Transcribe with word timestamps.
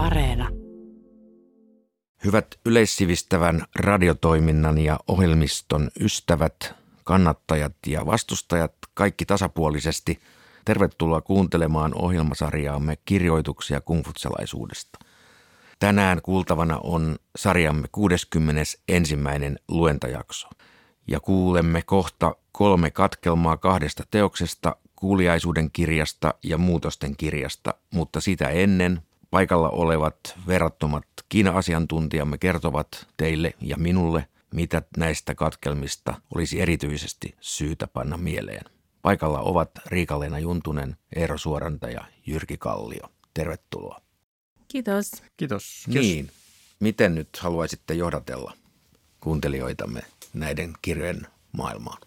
Areena. 0.00 0.48
Hyvät 2.24 2.46
yleissivistävän 2.66 3.64
radiotoiminnan 3.76 4.78
ja 4.78 5.00
ohjelmiston 5.08 5.90
ystävät, 6.00 6.74
kannattajat 7.04 7.72
ja 7.86 8.06
vastustajat, 8.06 8.72
kaikki 8.94 9.26
tasapuolisesti, 9.26 10.20
tervetuloa 10.64 11.20
kuuntelemaan 11.20 11.94
ohjelmasarjaamme 11.94 12.98
kirjoituksia 13.04 13.80
kungfutsalaisuudesta. 13.80 14.98
Tänään 15.78 16.22
kuultavana 16.22 16.78
on 16.82 17.16
sarjamme 17.36 17.88
61. 17.92 18.78
luentajakso. 19.68 20.48
Ja 21.08 21.20
kuulemme 21.20 21.82
kohta 21.82 22.34
kolme 22.52 22.90
katkelmaa 22.90 23.56
kahdesta 23.56 24.02
teoksesta, 24.10 24.76
kuuliaisuuden 24.96 25.70
kirjasta 25.70 26.34
ja 26.42 26.58
muutosten 26.58 27.16
kirjasta, 27.16 27.74
mutta 27.90 28.20
sitä 28.20 28.48
ennen 28.48 29.02
paikalla 29.30 29.68
olevat 29.68 30.14
verrattomat 30.46 31.04
Kiina-asiantuntijamme 31.28 32.38
kertovat 32.38 33.06
teille 33.16 33.54
ja 33.60 33.76
minulle, 33.76 34.26
mitä 34.54 34.82
näistä 34.96 35.34
katkelmista 35.34 36.14
olisi 36.34 36.60
erityisesti 36.60 37.34
syytä 37.40 37.86
panna 37.86 38.16
mieleen. 38.16 38.64
Paikalla 39.02 39.40
ovat 39.40 39.70
Riika-Leena 39.86 40.38
Juntunen, 40.38 40.96
Eero 41.16 41.38
Suoranta 41.38 41.90
ja 41.90 42.04
Jyrki 42.26 42.56
Kallio. 42.58 43.12
Tervetuloa. 43.34 44.00
Kiitos. 44.68 45.10
Kiitos. 45.36 45.84
Niin, 45.86 46.30
miten 46.80 47.14
nyt 47.14 47.28
haluaisitte 47.38 47.94
johdatella 47.94 48.52
kuuntelijoitamme 49.20 50.00
näiden 50.34 50.72
kirjojen 50.82 51.26
maailmaan? 51.52 51.98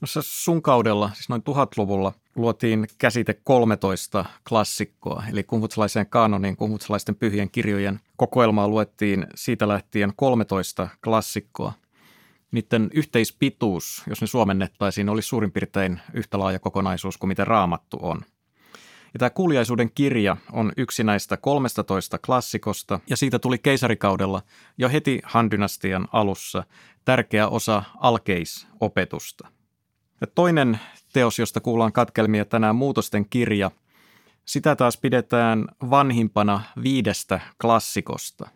No 0.00 0.06
se 0.06 0.20
sun 0.22 0.62
kaudella, 0.62 1.10
siis 1.14 1.28
noin 1.28 1.42
tuhatluvulla, 1.42 2.12
luotiin 2.38 2.86
käsite 2.98 3.34
13 3.44 4.24
klassikkoa, 4.48 5.22
eli 5.32 5.42
kumfutsalaiseen 5.42 6.06
kanoniin 6.06 6.56
kumfutsalaisten 6.56 7.14
pyhien 7.14 7.50
kirjojen 7.50 8.00
kokoelmaa 8.16 8.68
luettiin 8.68 9.26
siitä 9.34 9.68
lähtien 9.68 10.12
13 10.16 10.88
klassikkoa. 11.04 11.72
Niiden 12.50 12.90
yhteispituus, 12.94 14.02
jos 14.06 14.20
ne 14.20 14.26
suomennettaisiin, 14.26 15.08
olisi 15.08 15.28
suurin 15.28 15.52
piirtein 15.52 16.00
yhtä 16.14 16.38
laaja 16.38 16.58
kokonaisuus 16.58 17.18
kuin 17.18 17.28
mitä 17.28 17.44
raamattu 17.44 17.98
on. 18.02 18.20
Ja 19.14 19.18
tämä 19.18 19.30
kuuliaisuuden 19.30 19.90
kirja 19.94 20.36
on 20.52 20.72
yksi 20.76 21.04
näistä 21.04 21.36
13 21.36 22.18
klassikosta, 22.18 23.00
ja 23.10 23.16
siitä 23.16 23.38
tuli 23.38 23.58
keisarikaudella 23.58 24.42
jo 24.78 24.88
heti 24.88 25.20
Han-dynastian 25.24 26.08
alussa 26.12 26.64
tärkeä 27.04 27.48
osa 27.48 27.82
alkeisopetusta– 28.00 29.48
ja 30.20 30.26
toinen 30.26 30.80
teos, 31.12 31.38
josta 31.38 31.60
kuullaan 31.60 31.92
katkelmia 31.92 32.44
tänään, 32.44 32.76
Muutosten 32.76 33.26
kirja, 33.30 33.70
sitä 34.44 34.76
taas 34.76 34.96
pidetään 34.96 35.68
vanhimpana 35.90 36.60
viidestä 36.82 37.40
klassikosta. 37.60 38.48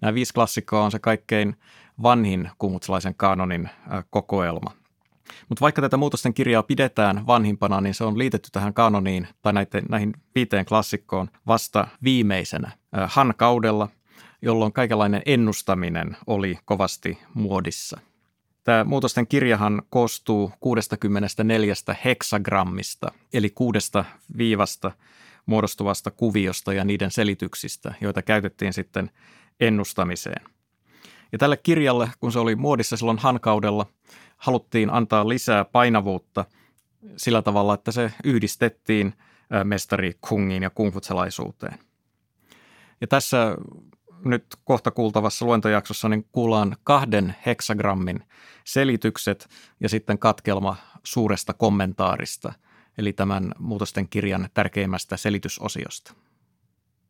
Nämä 0.00 0.14
viisi 0.14 0.34
klassikkoa 0.34 0.84
on 0.84 0.90
se 0.90 0.98
kaikkein 0.98 1.56
vanhin 2.02 2.50
kumutsalaisen 2.58 3.14
kanonin 3.14 3.68
kokoelma. 4.10 4.72
Mutta 5.48 5.60
vaikka 5.60 5.82
tätä 5.82 5.96
muutosten 5.96 6.34
kirjaa 6.34 6.62
pidetään 6.62 7.26
vanhimpana, 7.26 7.80
niin 7.80 7.94
se 7.94 8.04
on 8.04 8.18
liitetty 8.18 8.48
tähän 8.52 8.74
kanoniin 8.74 9.28
tai 9.42 9.52
näiden, 9.52 9.84
näihin 9.88 10.14
viiteen 10.34 10.64
klassikkoon 10.64 11.28
vasta 11.46 11.88
viimeisenä 12.02 12.70
Han 13.06 13.34
kaudella, 13.36 13.88
jolloin 14.42 14.72
kaikenlainen 14.72 15.22
ennustaminen 15.26 16.16
oli 16.26 16.58
kovasti 16.64 17.18
muodissa– 17.34 18.00
Tämä 18.66 18.84
muutosten 18.84 19.26
kirjahan 19.26 19.82
koostuu 19.90 20.52
64 20.60 21.74
heksagrammista, 22.04 23.12
eli 23.32 23.50
kuudesta 23.50 24.04
viivasta 24.38 24.90
muodostuvasta 25.46 26.10
kuviosta 26.10 26.72
ja 26.72 26.84
niiden 26.84 27.10
selityksistä, 27.10 27.94
joita 28.00 28.22
käytettiin 28.22 28.72
sitten 28.72 29.10
ennustamiseen. 29.60 30.44
Ja 31.32 31.38
tälle 31.38 31.56
kirjalle, 31.56 32.10
kun 32.20 32.32
se 32.32 32.38
oli 32.38 32.56
muodissa 32.56 32.96
silloin 32.96 33.18
hankaudella, 33.18 33.86
haluttiin 34.36 34.90
antaa 34.90 35.28
lisää 35.28 35.64
painavuutta 35.64 36.44
sillä 37.16 37.42
tavalla, 37.42 37.74
että 37.74 37.92
se 37.92 38.12
yhdistettiin 38.24 39.14
mestari 39.64 40.12
Kungiin 40.20 40.62
ja 40.62 40.70
kungfutsalaisuuteen. 40.70 41.78
Ja 43.00 43.06
tässä 43.06 43.56
nyt 44.24 44.46
kohta 44.64 44.90
kuultavassa 44.90 45.46
luentojaksossa 45.46 46.08
niin 46.08 46.28
kuullaan 46.32 46.76
kahden 46.84 47.36
heksagrammin 47.46 48.24
selitykset 48.64 49.48
ja 49.80 49.88
sitten 49.88 50.18
katkelma 50.18 50.76
suuresta 51.04 51.52
kommentaarista, 51.52 52.52
eli 52.98 53.12
tämän 53.12 53.52
muutosten 53.58 54.08
kirjan 54.08 54.48
tärkeimmästä 54.54 55.16
selitysosiosta. 55.16 56.14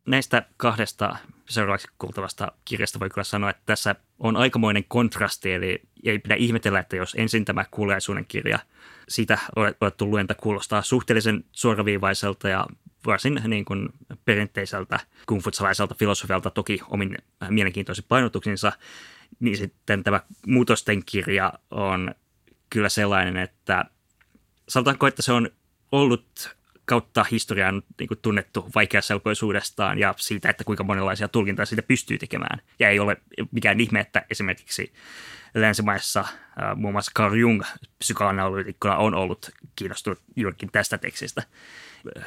Näistä 0.05 0.45
kahdesta 0.57 1.15
seuraavaksi 1.49 1.87
kuultavasta 1.99 2.51
kirjasta 2.65 2.99
voi 2.99 3.09
kyllä 3.09 3.23
sanoa, 3.23 3.49
että 3.49 3.63
tässä 3.65 3.95
on 4.19 4.35
aikamoinen 4.37 4.83
kontrasti, 4.87 5.53
eli 5.53 5.81
ei 6.03 6.19
pidä 6.19 6.35
ihmetellä, 6.35 6.79
että 6.79 6.95
jos 6.95 7.15
ensin 7.17 7.45
tämä 7.45 7.65
kuuliaisuuden 7.71 8.25
kirja, 8.27 8.59
siitä 9.09 9.37
olettu 9.81 10.09
luenta 10.09 10.35
kuulostaa 10.35 10.81
suhteellisen 10.81 11.43
suoraviivaiselta 11.51 12.49
ja 12.49 12.65
varsin 13.07 13.41
niin 13.47 13.65
kuin 13.65 13.89
perinteiseltä 14.25 14.99
kungfutsalaiselta 15.25 15.95
filosofialta, 15.99 16.49
toki 16.49 16.79
omin 16.89 17.17
mielenkiintoisin 17.49 18.05
painotuksinsa, 18.07 18.71
niin 19.39 19.57
sitten 19.57 20.03
tämä 20.03 20.21
muutosten 20.47 21.05
kirja 21.05 21.53
on 21.71 22.15
kyllä 22.69 22.89
sellainen, 22.89 23.37
että 23.37 23.85
sanotaanko, 24.69 25.07
että 25.07 25.21
se 25.21 25.31
on 25.31 25.49
ollut 25.91 26.57
kautta 26.85 27.25
historian 27.31 27.83
niin 27.99 28.07
kuin 28.07 28.19
tunnettu 28.21 28.69
vaikeaselkoisuudestaan 28.75 29.99
ja 29.99 30.13
siitä, 30.17 30.49
että 30.49 30.63
kuinka 30.63 30.83
monenlaisia 30.83 31.27
tulkintoja 31.27 31.65
siitä 31.65 31.81
pystyy 31.81 32.17
tekemään. 32.17 32.61
Ja 32.79 32.89
ei 32.89 32.99
ole 32.99 33.17
mikään 33.51 33.79
ihme, 33.79 33.99
että 33.99 34.25
esimerkiksi 34.29 34.93
länsimaissa 35.55 36.19
äh, 36.19 36.75
muun 36.75 36.93
muassa 36.93 37.11
Carl 37.15 37.33
Jung 37.33 37.61
psykoanalyytikkona 37.99 38.97
on 38.97 39.13
ollut 39.13 39.49
kiinnostunut 39.75 40.21
juurikin 40.35 40.71
tästä 40.71 40.97
tekstistä. 40.97 41.43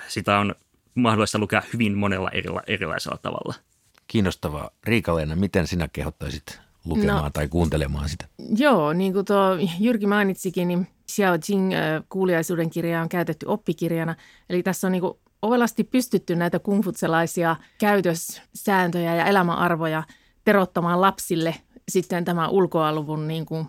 Sitä 0.08 0.38
on 0.38 0.54
mahdollista 0.94 1.38
lukea 1.38 1.62
hyvin 1.72 1.98
monella 1.98 2.30
erila- 2.30 2.62
erilaisella 2.66 3.18
tavalla. 3.22 3.54
Kiinnostavaa. 4.06 4.70
Riika-Leena, 4.84 5.36
miten 5.36 5.66
sinä 5.66 5.88
kehottaisit 5.92 6.60
lukemaan 6.84 7.24
no, 7.24 7.30
tai 7.30 7.48
kuuntelemaan 7.48 8.08
sitä? 8.08 8.28
Joo, 8.56 8.92
niin 8.92 9.12
kuin 9.12 9.24
tuo 9.24 9.56
Jyrki 9.80 10.06
mainitsikin, 10.06 10.68
niin 10.68 10.86
Xiao 11.12 11.38
Jing 11.48 11.72
kuuliaisuuden 12.08 12.70
kirja 12.70 13.02
on 13.02 13.08
käytetty 13.08 13.46
oppikirjana. 13.46 14.14
Eli 14.50 14.62
tässä 14.62 14.86
on 14.86 14.92
niin 14.92 15.00
kuin 15.00 15.14
ovelasti 15.42 15.84
pystytty 15.84 16.36
näitä 16.36 16.58
kungfutselaisia 16.58 17.56
käytössääntöjä 17.78 19.14
ja 19.14 19.26
elämäarvoja 19.26 20.02
terottamaan 20.44 21.00
lapsille 21.00 21.54
sitten 21.88 22.24
tämän 22.24 22.50
ulkoaluvun 22.50 23.28
niin 23.28 23.46
kuin 23.46 23.66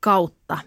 kautta. 0.00 0.58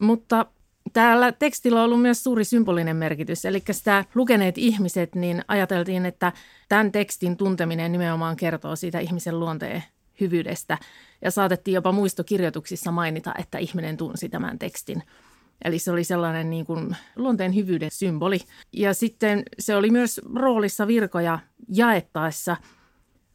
Mutta 0.00 0.46
Täällä 0.92 1.32
tekstillä 1.32 1.78
on 1.78 1.84
ollut 1.84 2.02
myös 2.02 2.24
suuri 2.24 2.44
symbolinen 2.44 2.96
merkitys, 2.96 3.44
eli 3.44 3.62
sitä 3.70 4.04
lukeneet 4.14 4.58
ihmiset, 4.58 5.14
niin 5.14 5.44
ajateltiin, 5.48 6.06
että 6.06 6.32
tämän 6.68 6.92
tekstin 6.92 7.36
tunteminen 7.36 7.92
nimenomaan 7.92 8.36
kertoo 8.36 8.76
siitä 8.76 8.98
ihmisen 8.98 9.40
luonteen 9.40 9.84
hyvyydestä. 10.20 10.78
Ja 11.22 11.30
saatettiin 11.30 11.74
jopa 11.74 11.92
muistokirjoituksissa 11.92 12.90
mainita, 12.92 13.34
että 13.38 13.58
ihminen 13.58 13.96
tunsi 13.96 14.28
tämän 14.28 14.58
tekstin. 14.58 15.02
Eli 15.64 15.78
se 15.78 15.90
oli 15.90 16.04
sellainen 16.04 16.50
niin 16.50 16.66
kuin 16.66 16.96
luonteen 17.16 17.54
hyvyyden 17.54 17.90
symboli. 17.92 18.38
Ja 18.72 18.94
sitten 18.94 19.42
se 19.58 19.76
oli 19.76 19.90
myös 19.90 20.20
roolissa 20.34 20.86
virkoja 20.86 21.38
jaettaessa. 21.68 22.56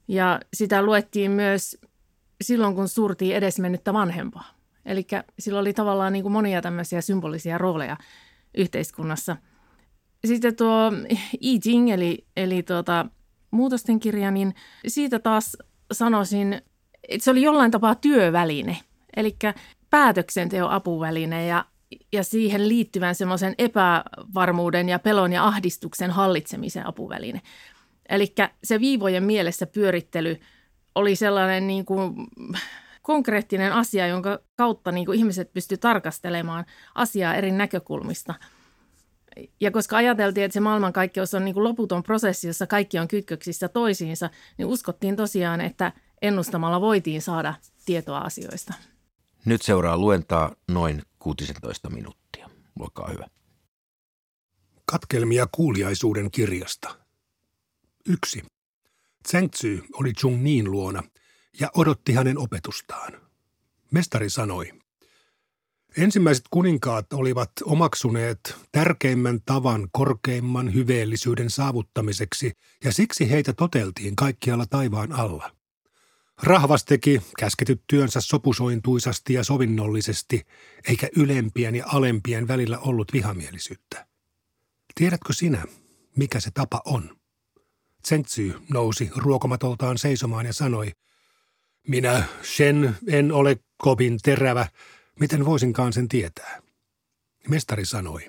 Ja 0.07 0.39
sitä 0.53 0.81
luettiin 0.81 1.31
myös 1.31 1.77
silloin, 2.41 2.75
kun 2.75 2.87
surtiin 2.87 3.35
edesmennyttä 3.35 3.93
vanhempaa. 3.93 4.62
Eli 4.85 5.07
sillä 5.39 5.59
oli 5.59 5.73
tavallaan 5.73 6.13
niin 6.13 6.23
kuin 6.23 6.33
monia 6.33 6.61
tämmöisiä 6.61 7.01
symbolisia 7.01 7.57
rooleja 7.57 7.97
yhteiskunnassa. 8.57 9.38
Sitten 10.25 10.55
tuo 10.55 10.91
I 11.41 11.59
Ching, 11.59 11.89
eli, 11.89 12.25
eli 12.38 12.63
tuota, 12.63 13.05
muutosten 13.51 13.99
kirja, 13.99 14.31
niin 14.31 14.56
siitä 14.88 15.19
taas 15.19 15.57
sanoisin, 15.91 16.62
että 17.09 17.24
se 17.24 17.31
oli 17.31 17.41
jollain 17.41 17.71
tapaa 17.71 17.95
työväline, 17.95 18.77
eli 19.15 19.35
päätöksenteon 19.89 20.71
apuväline 20.71 21.47
ja, 21.47 21.65
ja 22.12 22.24
siihen 22.24 22.69
liittyvän 22.69 23.15
semmoisen 23.15 23.56
epävarmuuden 23.57 24.89
ja 24.89 25.00
pelon 25.00 25.33
ja 25.33 25.47
ahdistuksen 25.47 26.12
hallitsemisen 26.12 26.88
apuväline. 26.88 27.41
Eli 28.09 28.33
se 28.63 28.80
viivojen 28.80 29.24
mielessä 29.24 29.65
pyörittely 29.68 30.39
oli 30.95 31.15
sellainen 31.15 31.68
niin 31.68 31.85
kuin 31.85 32.13
konkreettinen 33.03 33.73
asia, 33.73 34.07
jonka 34.07 34.39
kautta 34.55 34.91
niin 34.91 35.05
kuin 35.05 35.17
ihmiset 35.17 35.53
pystyivät 35.53 35.81
tarkastelemaan 35.81 36.65
asiaa 36.95 37.35
eri 37.35 37.51
näkökulmista. 37.51 38.33
Ja 39.59 39.71
koska 39.71 39.97
ajateltiin, 39.97 40.45
että 40.45 40.53
se 40.53 40.59
maailmankaikkeus 40.59 41.33
on 41.33 41.45
niin 41.45 41.53
kuin 41.53 41.63
loputon 41.63 42.03
prosessi, 42.03 42.47
jossa 42.47 42.67
kaikki 42.67 43.00
on 43.00 43.07
kytköksissä 43.07 43.67
toisiinsa, 43.67 44.29
niin 44.57 44.65
uskottiin 44.65 45.15
tosiaan, 45.15 45.61
että 45.61 45.91
ennustamalla 46.21 46.81
voitiin 46.81 47.21
saada 47.21 47.53
tietoa 47.85 48.17
asioista. 48.17 48.73
Nyt 49.45 49.61
seuraa 49.61 49.97
luentaa 49.97 50.56
noin 50.67 51.01
16 51.19 51.89
minuuttia. 51.89 52.49
Olkaa 52.79 53.09
hyvä. 53.09 53.27
Katkelmia 54.85 55.47
kuuliaisuuden 55.51 56.31
kirjasta. 56.31 56.95
Yksi. 58.09 58.44
Zhengzhi 59.27 59.83
oli 59.94 60.13
Chung 60.13 60.41
Niin 60.41 60.71
luona 60.71 61.03
ja 61.59 61.71
odotti 61.75 62.13
hänen 62.13 62.38
opetustaan. 62.38 63.13
Mestari 63.91 64.29
sanoi, 64.29 64.71
ensimmäiset 65.97 66.45
kuninkaat 66.51 67.13
olivat 67.13 67.51
omaksuneet 67.63 68.55
tärkeimmän 68.71 69.39
tavan 69.45 69.89
korkeimman 69.91 70.73
hyveellisyyden 70.73 71.50
saavuttamiseksi 71.50 72.51
ja 72.83 72.91
siksi 72.91 73.29
heitä 73.29 73.53
toteltiin 73.53 74.15
kaikkialla 74.15 74.65
taivaan 74.65 75.11
alla. 75.11 75.55
Rahvas 76.44 76.85
teki 76.85 77.21
käsketyt 77.39 77.83
työnsä 77.88 78.21
sopusointuisasti 78.21 79.33
ja 79.33 79.44
sovinnollisesti, 79.44 80.41
eikä 80.88 81.09
ylempien 81.15 81.75
ja 81.75 81.85
alempien 81.88 82.47
välillä 82.47 82.77
ollut 82.79 83.13
vihamielisyyttä. 83.13 84.07
Tiedätkö 84.95 85.33
sinä, 85.33 85.65
mikä 86.17 86.39
se 86.39 86.51
tapa 86.53 86.81
on? 86.85 87.17
Zengzhy 88.07 88.53
nousi 88.69 89.09
ruokomatoltaan 89.15 89.97
seisomaan 89.97 90.45
ja 90.45 90.53
sanoi, 90.53 90.91
minä, 91.88 92.24
Shen, 92.44 92.97
en 93.07 93.31
ole 93.31 93.59
kovin 93.77 94.19
terävä. 94.24 94.68
Miten 95.19 95.45
voisinkaan 95.45 95.94
sen 95.94 96.07
tietää? 96.07 96.62
Mestari 97.50 97.85
sanoi, 97.85 98.21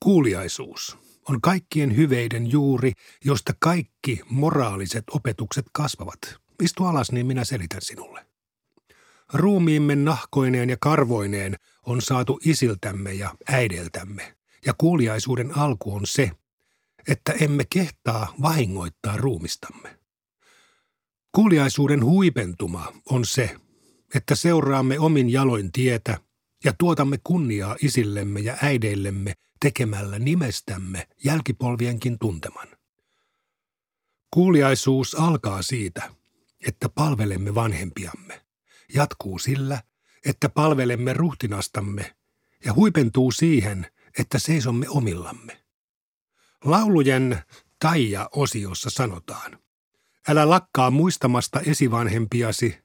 kuuliaisuus 0.00 0.98
on 1.28 1.40
kaikkien 1.40 1.96
hyveiden 1.96 2.50
juuri, 2.50 2.92
josta 3.24 3.52
kaikki 3.58 4.20
moraaliset 4.30 5.04
opetukset 5.10 5.66
kasvavat. 5.72 6.18
Istu 6.62 6.84
alas, 6.84 7.12
niin 7.12 7.26
minä 7.26 7.44
selitän 7.44 7.82
sinulle. 7.82 8.26
Ruumiimme 9.32 9.96
nahkoineen 9.96 10.70
ja 10.70 10.76
karvoineen 10.80 11.56
on 11.86 12.02
saatu 12.02 12.40
isiltämme 12.44 13.12
ja 13.12 13.34
äideltämme, 13.48 14.34
ja 14.66 14.74
kuuliaisuuden 14.78 15.58
alku 15.58 15.94
on 15.94 16.06
se, 16.06 16.30
että 17.08 17.32
emme 17.32 17.64
kehtaa 17.70 18.34
vahingoittaa 18.42 19.16
ruumistamme. 19.16 19.99
Kuuliaisuuden 21.34 22.04
huipentuma 22.04 22.92
on 23.10 23.24
se, 23.24 23.56
että 24.14 24.34
seuraamme 24.34 24.98
omin 24.98 25.30
jaloin 25.30 25.72
tietä 25.72 26.20
ja 26.64 26.72
tuotamme 26.78 27.18
kunniaa 27.24 27.76
isillemme 27.82 28.40
ja 28.40 28.56
äideillemme 28.62 29.34
tekemällä 29.60 30.18
nimestämme 30.18 31.08
jälkipolvienkin 31.24 32.18
tunteman. 32.18 32.68
Kuuliaisuus 34.30 35.14
alkaa 35.14 35.62
siitä, 35.62 36.14
että 36.66 36.88
palvelemme 36.88 37.54
vanhempiamme, 37.54 38.42
jatkuu 38.94 39.38
sillä, 39.38 39.82
että 40.26 40.48
palvelemme 40.48 41.12
ruhtinastamme 41.12 42.16
ja 42.64 42.74
huipentuu 42.74 43.32
siihen, 43.32 43.86
että 44.18 44.38
seisomme 44.38 44.88
omillamme. 44.88 45.64
Laulujen 46.64 47.42
Taija-osiossa 47.78 48.90
sanotaan, 48.90 49.58
älä 50.30 50.50
lakkaa 50.50 50.90
muistamasta 50.90 51.60
esivanhempiasi, 51.60 52.78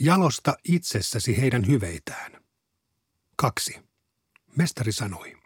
jalosta 0.00 0.56
itsessäsi 0.68 1.40
heidän 1.40 1.66
hyveitään. 1.66 2.32
Kaksi. 3.36 3.78
Mestari 4.56 4.92
sanoi, 4.92 5.36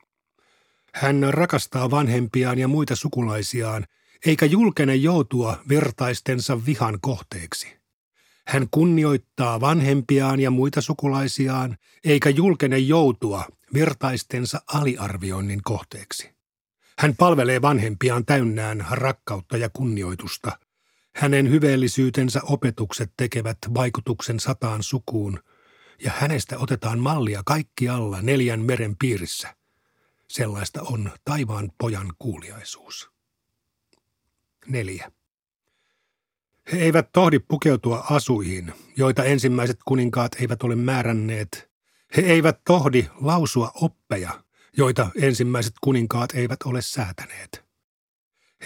hän 0.95 1.27
rakastaa 1.31 1.91
vanhempiaan 1.91 2.59
ja 2.59 2.69
muita 2.69 2.97
sukulaisiaan, 2.97 3.87
eikä 4.27 4.47
julkene 4.47 4.95
joutua 4.95 5.63
vertaistensa 5.69 6.67
vihan 6.67 6.99
kohteeksi. 7.01 7.77
Hän 8.47 8.69
kunnioittaa 8.71 9.61
vanhempiaan 9.61 10.41
ja 10.41 10.51
muita 10.51 10.81
sukulaisiaan, 10.81 11.77
eikä 12.05 12.31
julkene 12.31 12.79
joutua 12.79 13.45
vertaistensa 13.75 14.63
aliarvioinnin 14.67 15.63
kohteeksi. 15.63 16.31
Hän 16.99 17.17
palvelee 17.17 17.63
vanhempiaan 17.63 18.25
täynnään 18.25 18.87
rakkautta 18.91 19.57
ja 19.57 19.69
kunnioitusta. 19.69 20.59
Hänen 21.15 21.51
hyveellisyytensä 21.51 22.41
opetukset 22.43 23.13
tekevät 23.17 23.59
vaikutuksen 23.75 24.41
sataan 24.41 24.83
sukuun, 24.83 25.41
ja 26.05 26.13
hänestä 26.17 26.59
otetaan 26.59 26.99
mallia 26.99 27.43
kaikkialla 27.47 28.23
neljän 28.23 28.61
meren 28.61 28.97
piirissä. 28.97 29.57
Sellaista 30.29 30.83
on 30.83 31.11
taivaan 31.25 31.73
pojan 31.79 32.13
kuuliaisuus. 32.19 33.11
Neljä. 34.67 35.13
He 36.73 36.79
eivät 36.79 37.13
tohdi 37.13 37.39
pukeutua 37.39 38.07
asuihin, 38.11 38.73
joita 38.97 39.25
ensimmäiset 39.25 39.79
kuninkaat 39.85 40.33
eivät 40.41 40.63
ole 40.63 40.77
määränneet. 40.77 41.71
He 42.17 42.23
eivät 42.23 42.61
tohdi 42.65 43.07
lausua 43.21 43.71
oppeja, 43.75 44.45
joita 44.77 45.11
ensimmäiset 45.21 45.75
kuninkaat 45.81 46.35
eivät 46.35 46.63
ole 46.65 46.83
säätäneet. 46.83 47.65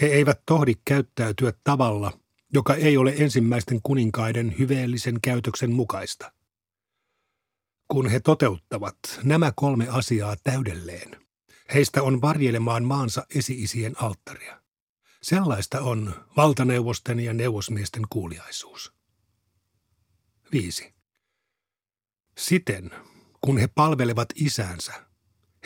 He 0.01 0.07
eivät 0.07 0.41
tohdi 0.45 0.73
käyttäytyä 0.85 1.53
tavalla, 1.63 2.18
joka 2.53 2.75
ei 2.75 2.97
ole 2.97 3.13
ensimmäisten 3.17 3.79
kuninkaiden 3.83 4.55
hyveellisen 4.59 5.21
käytöksen 5.21 5.71
mukaista. 5.71 6.31
Kun 7.87 8.09
he 8.09 8.19
toteuttavat 8.19 8.97
nämä 9.23 9.51
kolme 9.55 9.87
asiaa 9.87 10.35
täydelleen, 10.43 11.25
heistä 11.73 12.03
on 12.03 12.21
varjelemaan 12.21 12.83
maansa 12.83 13.25
esiisien 13.35 14.03
alttaria. 14.03 14.61
Sellaista 15.21 15.81
on 15.81 16.25
valtaneuvosten 16.37 17.19
ja 17.19 17.33
neuvosmiesten 17.33 18.03
kuuliaisuus. 18.09 18.93
5. 20.51 20.93
Siten, 22.37 22.91
kun 23.41 23.57
he 23.57 23.67
palvelevat 23.67 24.29
isäänsä, 24.35 24.93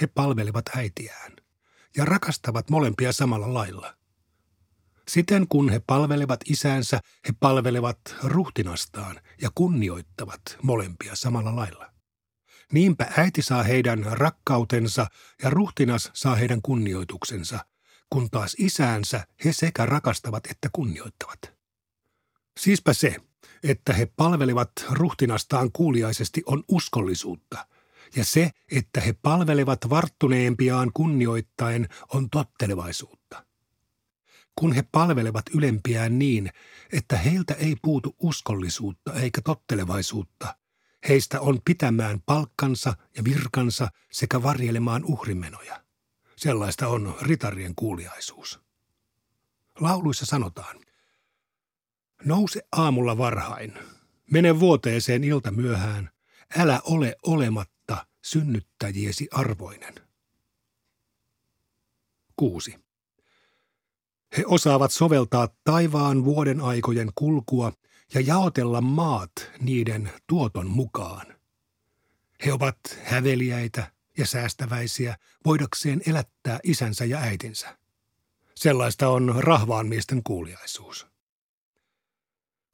he 0.01 0.07
palvelevat 0.07 0.65
äitiään 0.75 1.31
ja 1.97 2.05
rakastavat 2.05 2.69
molempia 2.69 3.11
samalla 3.11 3.53
lailla. 3.53 3.97
Siten 5.07 5.47
kun 5.47 5.69
he 5.69 5.81
palvelevat 5.87 6.39
isäänsä, 6.49 6.99
he 7.27 7.33
palvelevat 7.39 7.99
ruhtinastaan 8.23 9.19
ja 9.41 9.49
kunnioittavat 9.55 10.41
molempia 10.61 11.15
samalla 11.15 11.55
lailla. 11.55 11.93
Niinpä 12.71 13.11
äiti 13.17 13.41
saa 13.41 13.63
heidän 13.63 14.05
rakkautensa 14.11 15.07
ja 15.43 15.49
ruhtinas 15.49 16.11
saa 16.13 16.35
heidän 16.35 16.61
kunnioituksensa, 16.61 17.65
kun 18.09 18.29
taas 18.29 18.55
isäänsä 18.59 19.27
he 19.45 19.53
sekä 19.53 19.85
rakastavat 19.85 20.47
että 20.47 20.69
kunnioittavat. 20.73 21.53
Siispä 22.59 22.93
se, 22.93 23.15
että 23.63 23.93
he 23.93 24.05
palvelevat 24.05 24.71
ruhtinastaan 24.89 25.71
kuuliaisesti 25.71 26.43
on 26.45 26.63
uskollisuutta– 26.67 27.65
ja 28.15 28.25
se, 28.25 28.51
että 28.71 29.01
he 29.01 29.13
palvelevat 29.13 29.89
varttuneempiaan 29.89 30.91
kunnioittaen, 30.93 31.87
on 32.13 32.29
tottelevaisuutta. 32.29 33.22
Kun 34.55 34.73
he 34.73 34.83
palvelevat 34.91 35.45
ylempiään 35.55 36.19
niin, 36.19 36.49
että 36.93 37.17
heiltä 37.17 37.53
ei 37.53 37.75
puutu 37.81 38.15
uskollisuutta 38.19 39.13
eikä 39.13 39.41
tottelevaisuutta, 39.41 40.55
heistä 41.09 41.41
on 41.41 41.61
pitämään 41.65 42.21
palkkansa 42.25 42.93
ja 43.17 43.23
virkansa 43.23 43.87
sekä 44.11 44.43
varjelemaan 44.43 45.05
uhrimenoja. 45.05 45.83
Sellaista 46.35 46.87
on 46.87 47.15
ritarien 47.21 47.75
kuuliaisuus. 47.75 48.59
Lauluissa 49.79 50.25
sanotaan, 50.25 50.79
nouse 52.25 52.61
aamulla 52.71 53.17
varhain, 53.17 53.73
mene 54.31 54.59
vuoteeseen 54.59 55.23
ilta 55.23 55.51
myöhään, 55.51 56.09
älä 56.57 56.81
ole 56.83 57.15
olemat 57.23 57.69
synnyttäjiesi 58.23 59.27
arvoinen. 59.31 59.95
6. 62.35 62.82
He 64.37 64.43
osaavat 64.47 64.91
soveltaa 64.91 65.47
taivaan 65.63 66.25
vuoden 66.25 66.61
aikojen 66.61 67.11
kulkua 67.15 67.73
ja 68.13 68.21
jaotella 68.21 68.81
maat 68.81 69.31
niiden 69.59 70.09
tuoton 70.27 70.67
mukaan. 70.67 71.25
He 72.45 72.53
ovat 72.53 72.77
häveliäitä 73.03 73.91
ja 74.17 74.25
säästäväisiä 74.25 75.17
voidakseen 75.45 76.01
elättää 76.07 76.59
isänsä 76.63 77.05
ja 77.05 77.17
äitinsä. 77.17 77.77
Sellaista 78.55 79.09
on 79.09 79.35
rahvaan 79.37 79.87
miesten 79.87 80.23
kuuliaisuus. 80.23 81.07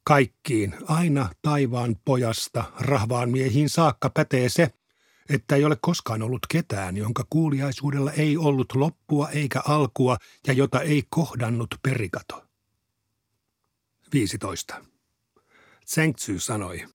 Kaikkiin, 0.03 0.75
aina 0.87 1.29
taivaan 1.41 1.95
pojasta 2.05 2.63
rahvaan 2.79 3.29
miehiin 3.29 3.69
saakka 3.69 4.09
pätee 4.09 4.49
se, 4.49 4.73
että 5.29 5.55
ei 5.55 5.65
ole 5.65 5.77
koskaan 5.81 6.21
ollut 6.21 6.47
ketään, 6.49 6.97
jonka 6.97 7.25
kuuliaisuudella 7.29 8.11
ei 8.11 8.37
ollut 8.37 8.75
loppua 8.75 9.29
eikä 9.29 9.61
alkua 9.67 10.17
ja 10.47 10.53
jota 10.53 10.81
ei 10.81 11.03
kohdannut 11.09 11.75
perikato. 11.83 12.45
15. 14.13 14.85
Zengzhy 15.87 16.39
sanoi, 16.39 16.85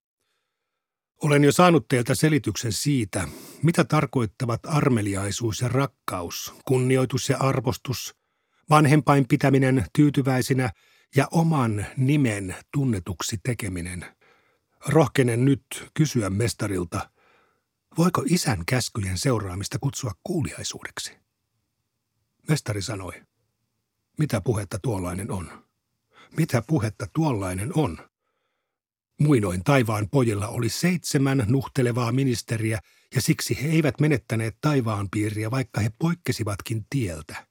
olen 1.23 1.45
jo 1.45 1.53
saanut 1.53 1.89
teiltä 1.89 2.15
selityksen 2.15 2.73
siitä, 2.73 3.29
mitä 3.63 3.85
tarkoittavat 3.85 4.61
armeliaisuus 4.67 5.61
ja 5.61 5.69
rakkaus, 5.69 6.55
kunnioitus 6.65 7.29
ja 7.29 7.37
arvostus, 7.39 8.15
vanhempain 8.71 9.29
pitäminen 9.29 9.87
tyytyväisinä 9.93 10.71
ja 11.17 11.29
oman 11.31 11.87
nimen 11.97 12.57
tunnetuksi 12.73 13.39
tekeminen. 13.43 14.05
Rohkenen 14.89 15.45
nyt 15.45 15.65
kysyä 15.95 16.31
mestarilta– 16.31 17.09
Voiko 17.99 18.23
isän 18.27 18.65
käskyjen 18.67 19.19
seuraamista 19.19 19.79
kutsua 19.79 20.13
kuuliaisuudeksi? 20.25 21.13
Mestari 22.49 22.83
sanoi, 22.83 23.23
mitä 24.19 24.41
puhetta 24.41 24.79
tuollainen 24.79 25.31
on? 25.31 25.65
Mitä 26.37 26.63
puhetta 26.63 27.07
tuollainen 27.13 27.71
on? 27.75 27.99
Muinoin 29.21 29.65
taivaan 29.65 30.09
pojilla 30.11 30.49
oli 30.49 30.69
seitsemän 30.69 31.45
nuhtelevaa 31.49 32.13
ministeriä, 32.13 32.81
ja 33.15 33.21
siksi 33.21 33.63
he 33.63 33.69
eivät 33.69 34.01
menettäneet 34.01 34.57
taivaan 34.61 35.11
piiriä, 35.11 35.51
vaikka 35.51 35.81
he 35.81 35.91
poikkesivatkin 35.99 36.87
tieltä. 36.91 37.47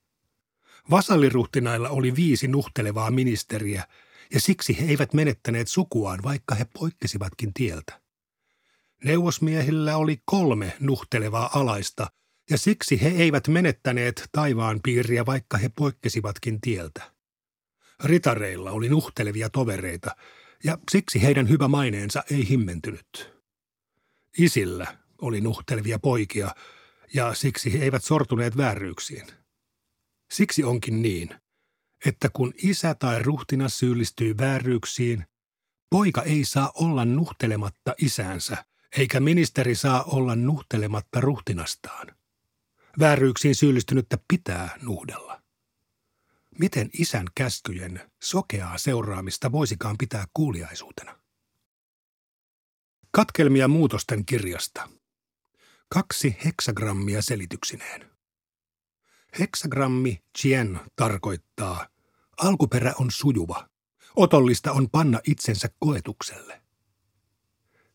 Vasalliruhtinailla 0.89 1.89
oli 1.89 2.15
viisi 2.15 2.47
nuhtelevaa 2.47 3.11
ministeriä, 3.11 3.87
ja 4.33 4.39
siksi 4.39 4.79
he 4.79 4.85
eivät 4.85 5.13
menettäneet 5.13 5.67
sukuaan, 5.67 6.23
vaikka 6.23 6.55
he 6.55 6.65
poikkesivatkin 6.79 7.53
tieltä. 7.53 8.02
Neuvosmiehillä 9.03 9.97
oli 9.97 10.21
kolme 10.25 10.73
nuhtelevaa 10.79 11.49
alaista, 11.53 12.07
ja 12.49 12.57
siksi 12.57 13.01
he 13.01 13.07
eivät 13.07 13.47
menettäneet 13.47 14.29
taivaan 14.31 14.79
piiriä, 14.83 15.25
vaikka 15.25 15.57
he 15.57 15.69
poikkesivatkin 15.69 16.61
tieltä. 16.61 17.11
Ritareilla 18.03 18.71
oli 18.71 18.89
nuhtelevia 18.89 19.49
tovereita, 19.49 20.15
ja 20.63 20.77
siksi 20.91 21.21
heidän 21.21 21.49
hyvä 21.49 21.67
maineensa 21.67 22.23
ei 22.31 22.49
himmentynyt. 22.49 23.33
Isillä 24.37 24.97
oli 25.21 25.41
nuhtelevia 25.41 25.99
poikia, 25.99 26.55
ja 27.13 27.33
siksi 27.33 27.73
he 27.73 27.83
eivät 27.83 28.03
sortuneet 28.03 28.57
vääryyksiin. 28.57 29.27
Siksi 30.31 30.63
onkin 30.63 31.01
niin, 31.01 31.29
että 32.05 32.29
kun 32.33 32.53
isä 32.63 32.95
tai 32.95 33.23
ruhtina 33.23 33.69
syyllistyy 33.69 34.37
vääryyksiin, 34.37 35.25
poika 35.89 36.23
ei 36.23 36.45
saa 36.45 36.71
olla 36.75 37.05
nuhtelematta 37.05 37.93
isäänsä, 37.97 38.65
eikä 38.97 39.19
ministeri 39.19 39.75
saa 39.75 40.03
olla 40.03 40.35
nuhtelematta 40.35 41.21
ruhtinastaan. 41.21 42.07
Vääryyksiin 42.99 43.55
syyllistynyttä 43.55 44.17
pitää 44.27 44.77
nuhdella. 44.81 45.41
Miten 46.59 46.89
isän 46.99 47.27
käskyjen 47.35 48.11
sokeaa 48.23 48.77
seuraamista 48.77 49.51
voisikaan 49.51 49.97
pitää 49.97 50.25
kuuliaisuutena? 50.33 51.19
Katkelmia 53.11 53.67
muutosten 53.67 54.25
kirjasta. 54.25 54.89
Kaksi 55.89 56.37
heksagrammia 56.45 57.21
selityksineen. 57.21 58.11
Heksagrammi 59.39 60.23
chien 60.39 60.79
tarkoittaa, 60.95 61.87
alkuperä 62.37 62.93
on 62.99 63.11
sujuva. 63.11 63.69
Otollista 64.15 64.71
on 64.71 64.89
panna 64.89 65.19
itsensä 65.27 65.69
koetukselle. 65.79 66.62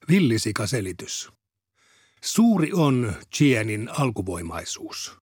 Villisika-selitys. 0.09 1.31
Suuri 2.25 2.73
on 2.73 3.13
chienin 3.37 3.89
alkuvoimaisuus. 3.89 5.19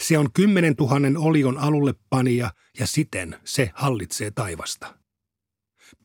Se 0.00 0.18
on 0.18 0.32
kymmenen 0.32 0.76
tuhannen 0.76 1.16
olion 1.16 1.58
alulle 1.58 1.94
panija 2.10 2.52
ja 2.78 2.86
siten 2.86 3.40
se 3.44 3.70
hallitsee 3.74 4.30
taivasta. 4.30 4.98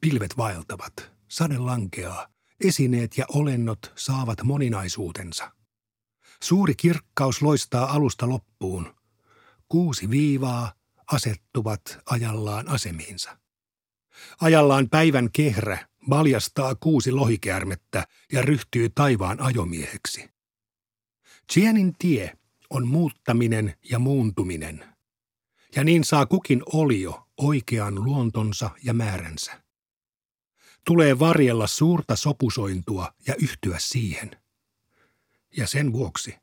Pilvet 0.02 0.38
vaeltavat, 0.38 1.12
sade 1.28 1.58
lankeaa, 1.58 2.28
esineet 2.64 3.18
ja 3.18 3.26
olennot 3.30 3.92
saavat 3.96 4.44
moninaisuutensa. 4.44 5.52
Suuri 6.44 6.76
kirkkaus 6.76 7.42
loistaa 7.42 7.92
alusta 7.92 8.30
loppuun. 8.30 8.96
Kuusi 9.70 10.10
viivaa 10.10 10.74
asettuvat 11.12 12.00
ajallaan 12.06 12.68
asemiinsa. 12.68 13.38
Ajallaan 14.42 14.90
päivän 14.90 15.32
kehrä 15.32 15.88
valjastaa 16.10 16.76
kuusi 16.76 17.12
lohikäärmettä 17.12 18.08
ja 18.32 18.42
ryhtyy 18.42 18.90
taivaan 18.90 19.42
ajomieheksi. 19.42 20.30
Chienin 21.52 21.94
tie 22.00 22.38
on 22.70 22.88
muuttaminen 22.88 23.78
ja 23.90 24.00
muuntuminen. 24.00 24.86
Ja 25.76 25.84
niin 25.84 26.04
saa 26.04 26.26
kukin 26.26 26.64
olio 26.74 27.28
oikean 27.38 28.04
luontonsa 28.04 28.70
ja 28.84 28.94
määränsä. 28.94 29.64
Tulee 30.86 31.20
varjella 31.20 31.68
suurta 31.68 32.16
sopusointua 32.16 33.14
ja 33.28 33.36
yhtyä 33.36 33.78
siihen. 33.80 34.32
Ja 35.58 35.68
sen 35.68 35.94
vuoksi 35.94 36.36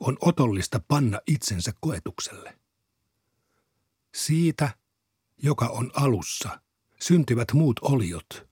on 0.00 0.16
otollista 0.20 0.80
panna 0.88 1.20
itsensä 1.26 1.72
koetukselle. 1.80 2.58
Siitä, 4.14 4.70
joka 5.42 5.66
on 5.66 5.90
alussa, 5.94 6.60
syntyvät 7.00 7.52
muut 7.52 7.80
oliot. 7.82 8.51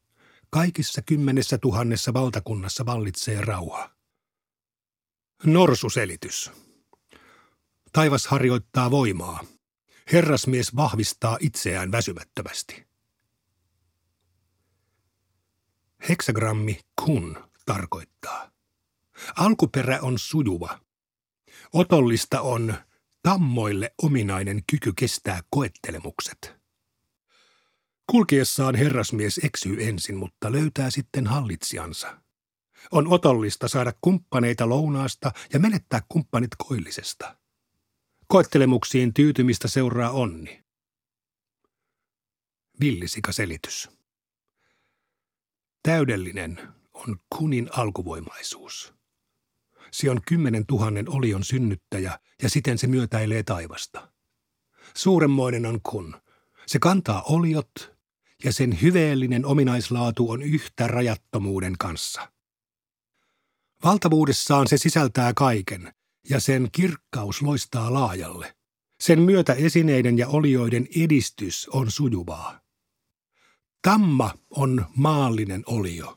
Kaikissa 0.51 1.03
kymmenessä 1.03 1.59
tuhannessa 1.59 2.13
valtakunnassa 2.15 2.87
vallitsee 2.87 3.41
rauha. 3.41 3.91
Norsuselitys. 5.45 6.51
Taivas 7.93 8.27
harjoittaa 8.27 8.91
voimaa. 8.91 9.45
Herrasmies 10.13 10.77
vahvistaa 10.77 11.37
itseään 11.41 11.93
väsymättömästi. 11.93 12.87
Heksagrammi 16.09 16.81
kun 17.05 17.45
tarkoittaa. 17.67 18.51
Alkuperä 19.37 19.99
on 20.03 20.19
sujuva. 20.19 20.81
Otollista 21.73 22.41
on 22.41 22.75
tammoille 23.23 23.95
ominainen 24.03 24.63
kyky 24.71 24.93
kestää 24.93 25.41
koettelemukset. 25.51 26.60
Kulkiessaan 28.11 28.75
herrasmies 28.75 29.41
eksyy 29.45 29.89
ensin, 29.89 30.17
mutta 30.17 30.53
löytää 30.53 30.91
sitten 30.91 31.27
hallitsijansa. 31.27 32.21
On 32.93 33.13
otollista 33.13 33.69
saada 33.69 33.93
kumppaneita 34.01 34.69
lounaasta 34.69 35.33
ja 35.53 35.59
menettää 35.59 36.03
kumppanit 36.09 36.51
koillisesta. 36.69 37.37
Koettelemuksiin 38.27 39.15
tyytymistä 39.15 39.69
seuraa 39.69 40.11
onni. 40.11 40.65
Villisika-selitys. 42.81 43.89
Täydellinen 45.83 46.61
on 46.93 47.17
kunin 47.37 47.71
alkuvoimaisuus. 47.73 48.95
Se 49.91 50.11
on 50.11 50.21
kymmenen 50.29 50.67
tuhannen 50.67 51.09
olion 51.09 51.45
synnyttäjä 51.45 52.19
ja 52.43 52.51
siten 52.51 52.79
se 52.79 52.87
myötäilee 52.87 53.43
taivasta. 53.43 54.13
Suuremmoinen 54.95 55.67
on 55.67 55.81
kun. 55.83 56.21
Se 56.67 56.79
kantaa 56.79 57.23
oliot 57.23 58.00
ja 58.45 58.53
sen 58.53 58.83
hyveellinen 58.83 59.47
ominaislaatu 59.47 60.31
on 60.31 60.43
yhtä 60.43 60.87
rajattomuuden 60.87 61.75
kanssa. 61.79 62.33
Valtavuudessaan 63.85 64.69
se 64.69 64.77
sisältää 64.77 65.33
kaiken, 65.35 65.93
ja 66.31 66.41
sen 66.41 66.69
kirkkaus 66.73 67.43
loistaa 67.43 67.93
laajalle. 67.93 68.57
Sen 69.01 69.21
myötä 69.21 69.53
esineiden 69.53 70.19
ja 70.19 70.29
olioiden 70.29 70.89
edistys 70.97 71.69
on 71.69 71.91
sujuvaa. 71.91 72.61
Tamma 73.83 74.35
on 74.51 74.87
maallinen 74.97 75.63
olio. 75.67 76.17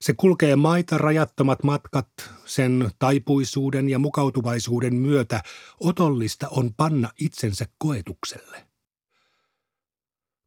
Se 0.00 0.12
kulkee 0.12 0.56
maita 0.56 0.98
rajattomat 0.98 1.62
matkat, 1.62 2.08
sen 2.44 2.90
taipuisuuden 2.98 3.88
ja 3.88 3.98
mukautuvaisuuden 3.98 4.94
myötä 4.94 5.42
otollista 5.80 6.48
on 6.48 6.74
panna 6.74 7.10
itsensä 7.20 7.66
koetukselle. 7.78 8.67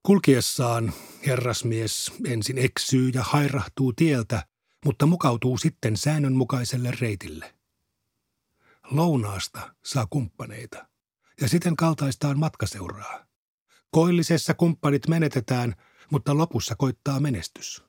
Kulkiessaan 0.04 0.94
herrasmies 1.28 2.12
ensin 2.28 2.58
eksyy 2.58 3.10
ja 3.10 3.24
hairahtuu 3.24 3.94
tieltä, 3.94 4.46
mutta 4.86 5.06
mukautuu 5.06 5.58
sitten 5.58 5.98
säännönmukaiselle 5.98 6.92
reitille. 7.00 7.56
Lounaasta 8.92 9.76
saa 9.86 10.08
kumppaneita, 10.10 10.88
ja 11.42 11.50
siten 11.50 11.76
kaltaistaan 11.76 12.40
matkaseuraa. 12.40 13.26
Koillisessa 13.92 14.54
kumppanit 14.54 15.08
menetetään, 15.08 15.76
mutta 16.12 16.38
lopussa 16.38 16.76
koittaa 16.76 17.20
menestys. 17.20 17.84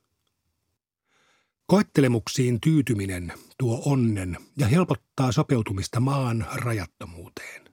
Koettelemuksiin 1.66 2.60
tyytyminen 2.60 3.32
tuo 3.58 3.82
onnen 3.84 4.38
ja 4.58 4.66
helpottaa 4.66 5.32
sopeutumista 5.32 6.00
maan 6.00 6.46
rajattomuuteen. 6.52 7.68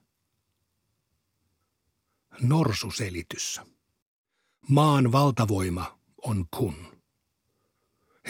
Norsuselitys. 2.40 3.60
Maan 4.70 5.12
valtavoima 5.12 6.00
on 6.22 6.46
kun. 6.56 7.02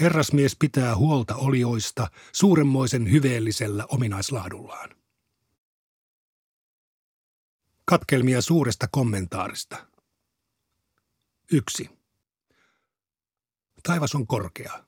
Herrasmies 0.00 0.56
pitää 0.56 0.96
huolta 0.96 1.34
olioista 1.34 2.10
suuremmoisen 2.32 3.10
hyveellisellä 3.10 3.86
ominaislaadullaan. 3.88 4.90
Katkelmia 7.84 8.42
suuresta 8.42 8.88
kommentaarista. 8.92 9.86
1. 11.52 11.90
Taivas 13.82 14.14
on 14.14 14.26
korkea. 14.26 14.84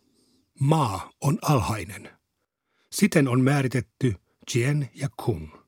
Maa 0.60 1.10
on 1.20 1.38
alhainen. 1.42 2.18
Siten 2.92 3.28
on 3.28 3.40
määritetty 3.40 4.14
Chien 4.50 4.90
ja 4.94 5.08
Kun. 5.24 5.66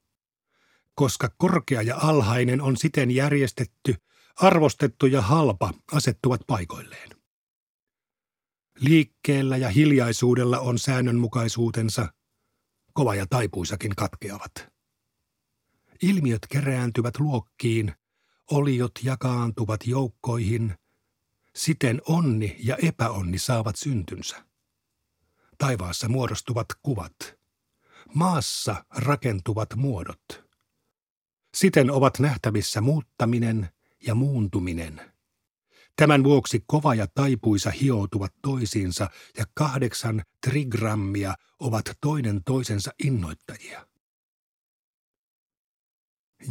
Koska 0.95 1.35
korkea 1.37 1.83
ja 1.83 1.97
alhainen 1.97 2.61
on 2.61 2.77
siten 2.77 3.11
järjestetty, 3.11 3.95
arvostettu 4.37 5.07
ja 5.07 5.23
halpa 5.23 5.73
asettuvat 5.93 6.41
paikoilleen. 6.47 7.11
Liikkeellä 8.79 9.57
ja 9.57 9.69
hiljaisuudella 9.69 10.61
on 10.61 10.79
säännönmukaisuutensa, 10.79 12.09
kova 12.93 13.15
ja 13.15 13.27
taipuisakin 13.27 13.97
katkeavat. 13.97 14.69
Ilmiöt 16.03 16.47
kerääntyvät 16.49 17.19
luokkiin, 17.19 17.95
oliot 18.51 18.93
jakaantuvat 19.03 19.87
joukkoihin, 19.87 20.75
Siten 21.57 22.03
onni 22.09 22.57
ja 22.59 22.77
epäonni 22.83 23.39
saavat 23.39 23.77
syntynsä. 23.77 24.45
Taivaassa 25.59 26.09
muodostuvat 26.09 26.67
kuvat. 26.83 27.15
Maassa 28.15 28.85
rakentuvat 28.91 29.75
muodot. 29.77 30.45
Siten 31.55 31.91
ovat 31.91 32.19
nähtävissä 32.19 32.81
muuttaminen 32.81 33.69
ja 34.07 34.15
muuntuminen– 34.15 35.01
Tämän 35.97 36.25
vuoksi 36.25 36.65
kova 36.67 36.95
ja 36.95 37.07
taipuisa 37.15 37.71
hioutuvat 37.71 38.35
toisiinsa 38.43 39.11
ja 39.39 39.45
kahdeksan 39.55 40.23
trigrammia 40.47 41.35
ovat 41.61 41.85
toinen 42.01 42.45
toisensa 42.45 42.91
innoittajia. 43.05 43.87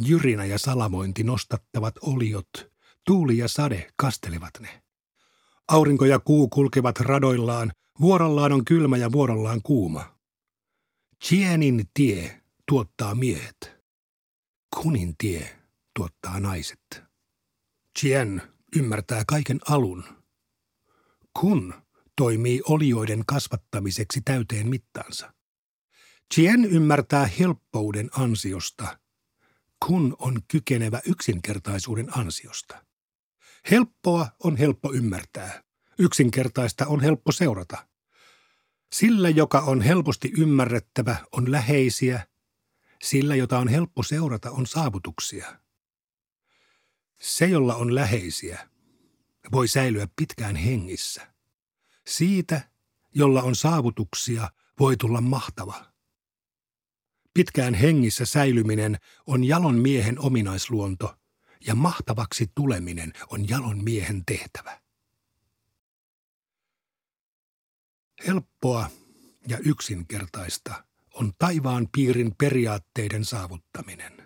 Jyrinä 0.06 0.44
ja 0.44 0.58
salamointi 0.58 1.24
nostattavat 1.24 1.94
oliot, 2.02 2.72
tuuli 3.06 3.38
ja 3.38 3.48
sade 3.48 3.90
kastelevat 3.96 4.50
ne. 4.60 4.82
Aurinko 5.68 6.04
ja 6.04 6.18
kuu 6.18 6.48
kulkevat 6.48 7.00
radoillaan, 7.00 7.72
vuorollaan 8.00 8.52
on 8.52 8.64
kylmä 8.64 8.96
ja 8.96 9.12
vuorollaan 9.12 9.62
kuuma. 9.62 10.18
Chienin 11.24 11.84
tie 11.94 12.42
tuottaa 12.68 13.14
miehet. 13.14 13.76
Kunin 14.82 15.14
tie 15.18 15.60
tuottaa 15.96 16.40
naiset. 16.40 17.03
Chien 17.98 18.42
ymmärtää 18.76 19.22
kaiken 19.26 19.60
alun. 19.68 20.04
Kun 21.40 21.74
toimii 22.16 22.60
olioiden 22.64 23.22
kasvattamiseksi 23.26 24.20
täyteen 24.24 24.68
mittaansa. 24.68 25.32
Chien 26.34 26.64
ymmärtää 26.64 27.26
helppouden 27.26 28.10
ansiosta, 28.12 28.98
kun 29.86 30.16
on 30.18 30.40
kykenevä 30.48 31.00
yksinkertaisuuden 31.06 32.18
ansiosta. 32.18 32.84
Helppoa 33.70 34.28
on 34.44 34.56
helppo 34.56 34.92
ymmärtää. 34.92 35.62
Yksinkertaista 35.98 36.86
on 36.86 37.00
helppo 37.00 37.32
seurata. 37.32 37.88
Sillä, 38.92 39.28
joka 39.28 39.60
on 39.60 39.80
helposti 39.80 40.32
ymmärrettävä, 40.38 41.16
on 41.32 41.52
läheisiä. 41.52 42.26
Sillä, 43.04 43.34
jota 43.34 43.58
on 43.58 43.68
helppo 43.68 44.02
seurata, 44.02 44.50
on 44.50 44.66
saavutuksia. 44.66 45.63
Se, 47.24 47.46
jolla 47.46 47.74
on 47.74 47.94
läheisiä, 47.94 48.68
voi 49.52 49.68
säilyä 49.68 50.08
pitkään 50.16 50.56
hengissä. 50.56 51.34
Siitä, 52.06 52.70
jolla 53.14 53.42
on 53.42 53.56
saavutuksia, 53.56 54.50
voi 54.80 54.96
tulla 54.96 55.20
mahtava. 55.20 55.92
Pitkään 57.34 57.74
hengissä 57.74 58.24
säilyminen 58.24 58.98
on 59.26 59.44
jalon 59.44 59.74
miehen 59.74 60.18
ominaisluonto 60.18 61.16
ja 61.66 61.74
mahtavaksi 61.74 62.50
tuleminen 62.54 63.12
on 63.28 63.48
jalon 63.48 63.84
miehen 63.84 64.22
tehtävä. 64.26 64.80
Helppoa 68.26 68.90
ja 69.48 69.58
yksinkertaista 69.58 70.84
on 71.14 71.32
taivaan 71.38 71.88
piirin 71.92 72.34
periaatteiden 72.38 73.24
saavuttaminen. 73.24 74.23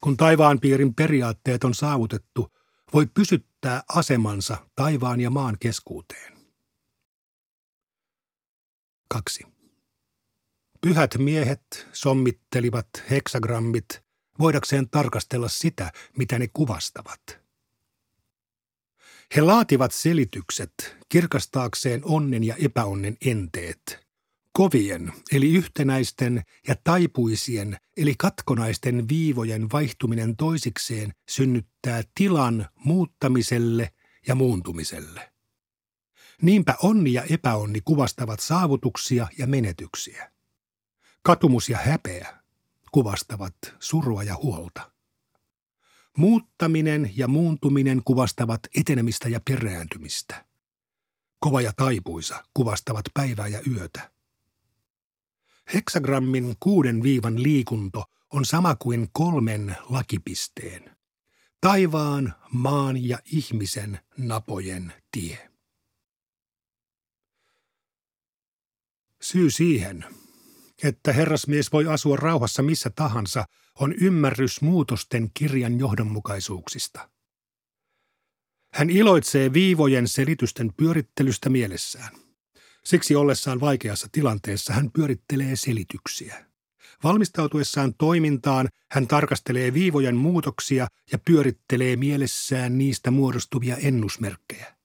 Kun 0.00 0.16
taivaan 0.16 0.60
piirin 0.60 0.94
periaatteet 0.94 1.64
on 1.64 1.74
saavutettu, 1.74 2.56
voi 2.92 3.06
pysyttää 3.06 3.82
asemansa 3.88 4.66
taivaan 4.76 5.20
ja 5.20 5.30
maan 5.30 5.56
keskuuteen. 5.60 6.38
2. 9.08 9.44
Pyhät 10.80 11.18
miehet 11.18 11.88
sommittelivat 11.92 12.88
heksagrammit 13.10 14.04
voidakseen 14.38 14.90
tarkastella 14.90 15.48
sitä, 15.48 15.92
mitä 16.16 16.38
ne 16.38 16.48
kuvastavat. 16.52 17.40
He 19.36 19.40
laativat 19.40 19.92
selitykset 19.92 20.96
kirkastaakseen 21.08 22.00
onnen 22.04 22.44
ja 22.44 22.54
epäonnen 22.58 23.16
enteet– 23.20 23.82
Kovien, 24.52 25.12
eli 25.32 25.52
yhtenäisten 25.52 26.42
ja 26.68 26.74
taipuisien, 26.84 27.76
eli 27.96 28.14
katkonaisten 28.18 29.08
viivojen 29.08 29.66
vaihtuminen 29.72 30.36
toisikseen 30.36 31.12
synnyttää 31.28 32.02
tilan 32.14 32.68
muuttamiselle 32.74 33.92
ja 34.26 34.34
muuntumiselle. 34.34 35.32
Niinpä 36.42 36.74
onni 36.82 37.12
ja 37.12 37.22
epäonni 37.22 37.80
kuvastavat 37.84 38.40
saavutuksia 38.40 39.28
ja 39.38 39.46
menetyksiä. 39.46 40.32
Katumus 41.22 41.68
ja 41.68 41.78
häpeä 41.78 42.40
kuvastavat 42.92 43.54
surua 43.78 44.22
ja 44.22 44.36
huolta. 44.42 44.90
Muuttaminen 46.16 47.10
ja 47.16 47.28
muuntuminen 47.28 48.02
kuvastavat 48.04 48.60
etenemistä 48.76 49.28
ja 49.28 49.40
perääntymistä. 49.50 50.44
Kova 51.40 51.60
ja 51.60 51.72
taipuisa 51.72 52.44
kuvastavat 52.54 53.04
päivää 53.14 53.48
ja 53.48 53.60
yötä. 53.70 54.19
Heksagrammin 55.74 56.54
kuuden 56.60 57.02
viivan 57.02 57.42
liikunto 57.42 58.04
on 58.32 58.44
sama 58.44 58.74
kuin 58.74 59.08
kolmen 59.12 59.76
lakipisteen. 59.88 60.96
Taivaan, 61.60 62.34
maan 62.52 63.04
ja 63.08 63.18
ihmisen 63.24 64.00
napojen 64.18 64.92
tie. 65.12 65.50
Syy 69.22 69.50
siihen, 69.50 70.04
että 70.82 71.12
herrasmies 71.12 71.72
voi 71.72 71.86
asua 71.86 72.16
rauhassa 72.16 72.62
missä 72.62 72.90
tahansa, 72.90 73.44
on 73.80 73.92
ymmärrys 73.92 74.60
muutosten 74.60 75.30
kirjan 75.34 75.78
johdonmukaisuuksista. 75.78 77.10
Hän 78.72 78.90
iloitsee 78.90 79.52
viivojen 79.52 80.08
selitysten 80.08 80.72
pyörittelystä 80.76 81.48
mielessään– 81.48 82.14
Siksi 82.84 83.14
ollessaan 83.14 83.60
vaikeassa 83.60 84.08
tilanteessa 84.12 84.72
hän 84.72 84.90
pyörittelee 84.90 85.56
selityksiä. 85.56 86.46
Valmistautuessaan 87.04 87.94
toimintaan 87.94 88.68
hän 88.90 89.06
tarkastelee 89.06 89.74
viivojen 89.74 90.16
muutoksia 90.16 90.88
ja 91.12 91.18
pyörittelee 91.18 91.96
mielessään 91.96 92.78
niistä 92.78 93.10
muodostuvia 93.10 93.76
ennusmerkkejä. 93.76 94.76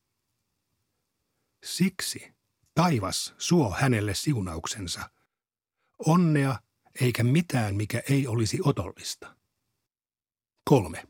Siksi 1.65 2.33
taivas 2.75 3.33
suo 3.37 3.71
hänelle 3.71 4.13
siunauksensa. 4.13 5.09
Onnea 6.05 6.59
eikä 7.01 7.23
mitään, 7.23 7.75
mikä 7.75 8.01
ei 8.09 8.27
olisi 8.27 8.59
otollista. 8.63 9.35
Kolme. 10.63 11.07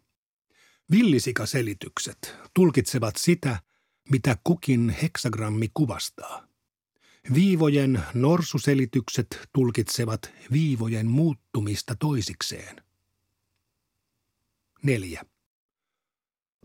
Villisikaselitykset 0.91 2.35
tulkitsevat 2.53 3.15
sitä, 3.15 3.59
mitä 4.09 4.37
kukin 4.43 4.89
heksagrammi 4.89 5.69
kuvastaa. 5.73 6.44
Viivojen 7.33 8.03
norsuselitykset 8.13 9.49
tulkitsevat 9.53 10.33
viivojen 10.51 11.07
muuttumista 11.07 11.95
toisikseen. 11.99 12.83
4. 14.83 15.23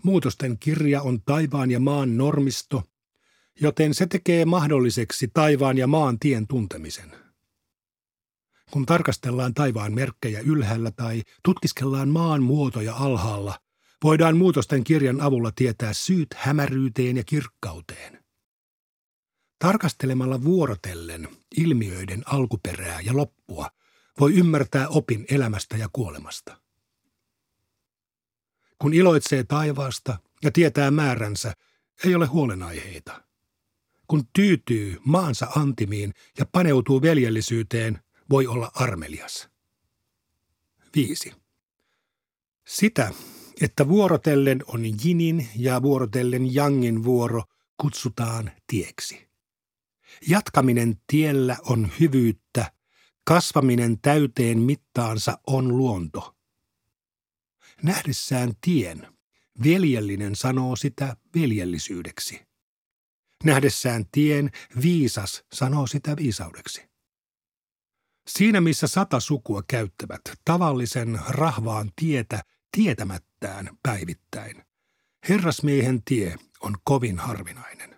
Muutosten 0.02 0.58
kirja 0.58 1.02
on 1.02 1.22
taivaan 1.22 1.70
ja 1.70 1.80
maan 1.80 2.16
normisto, 2.16 2.82
joten 3.60 3.94
se 3.94 4.06
tekee 4.06 4.44
mahdolliseksi 4.44 5.28
taivaan 5.34 5.78
ja 5.78 5.86
maan 5.86 6.18
tien 6.18 6.46
tuntemisen. 6.46 7.16
Kun 8.70 8.86
tarkastellaan 8.86 9.54
taivaan 9.54 9.94
merkkejä 9.94 10.40
ylhäällä 10.40 10.90
tai 10.90 11.22
tutkiskellaan 11.44 12.08
maan 12.08 12.42
muotoja 12.42 12.94
alhaalla, 12.94 13.58
voidaan 14.04 14.36
muutosten 14.36 14.84
kirjan 14.84 15.20
avulla 15.20 15.52
tietää 15.56 15.92
syyt 15.92 16.28
hämäryyteen 16.34 17.16
ja 17.16 17.24
kirkkauteen. 17.24 18.19
Tarkastelemalla 19.60 20.44
vuorotellen 20.44 21.28
ilmiöiden 21.56 22.22
alkuperää 22.26 23.00
ja 23.00 23.16
loppua 23.16 23.70
voi 24.20 24.34
ymmärtää 24.34 24.88
opin 24.88 25.24
elämästä 25.30 25.76
ja 25.76 25.88
kuolemasta. 25.92 26.56
Kun 28.78 28.94
iloitsee 28.94 29.44
taivaasta 29.44 30.18
ja 30.42 30.50
tietää 30.50 30.90
määränsä, 30.90 31.54
ei 32.04 32.14
ole 32.14 32.26
huolenaiheita. 32.26 33.22
Kun 34.08 34.28
tyytyy 34.32 34.98
maansa 35.04 35.46
antimiin 35.56 36.14
ja 36.38 36.46
paneutuu 36.46 37.02
veljellisyyteen, 37.02 38.00
voi 38.30 38.46
olla 38.46 38.70
armelias. 38.74 39.48
5. 40.96 41.32
Sitä, 42.66 43.12
että 43.60 43.88
vuorotellen 43.88 44.64
on 44.66 44.84
jinin 45.04 45.48
ja 45.56 45.82
vuorotellen 45.82 46.54
jangin 46.54 47.04
vuoro, 47.04 47.44
kutsutaan 47.76 48.50
tieksi. 48.66 49.29
Jatkaminen 50.28 50.96
tiellä 51.06 51.56
on 51.62 51.92
hyvyyttä, 52.00 52.72
kasvaminen 53.24 54.00
täyteen 54.00 54.58
mittaansa 54.58 55.38
on 55.46 55.76
luonto. 55.76 56.36
Nähdessään 57.82 58.52
tien, 58.60 59.06
veljellinen 59.64 60.36
sanoo 60.36 60.76
sitä 60.76 61.16
veljellisyydeksi. 61.34 62.46
Nähdessään 63.44 64.04
tien, 64.12 64.50
viisas 64.82 65.44
sanoo 65.52 65.86
sitä 65.86 66.16
viisaudeksi. 66.16 66.90
Siinä 68.26 68.60
missä 68.60 68.86
sata 68.86 69.20
sukua 69.20 69.62
käyttävät 69.68 70.20
tavallisen 70.44 71.20
rahvaan 71.28 71.90
tietä 71.96 72.42
tietämättään 72.72 73.78
päivittäin, 73.82 74.64
herrasmiehen 75.28 76.02
tie 76.04 76.36
on 76.60 76.76
kovin 76.84 77.18
harvinainen. 77.18 77.89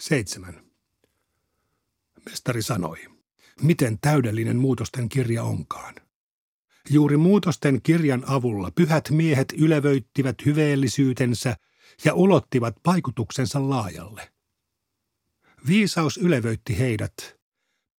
7. 0.00 0.62
Mestari 2.24 2.62
sanoi, 2.62 2.98
miten 3.62 3.98
täydellinen 4.00 4.56
muutosten 4.56 5.08
kirja 5.08 5.42
onkaan. 5.42 5.94
Juuri 6.90 7.16
muutosten 7.16 7.82
kirjan 7.82 8.24
avulla 8.26 8.70
pyhät 8.70 9.10
miehet 9.10 9.52
ylevöittivät 9.58 10.36
hyveellisyytensä 10.46 11.56
ja 12.04 12.14
ulottivat 12.14 12.76
vaikutuksensa 12.86 13.70
laajalle. 13.70 14.32
Viisaus 15.66 16.16
ylevöitti 16.16 16.78
heidät. 16.78 17.38